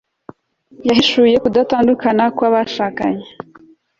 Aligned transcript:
yahishuye 0.87 1.35
ku 1.43 1.47
gutandukana 1.55 2.23
kw'abashakanye 2.35 3.25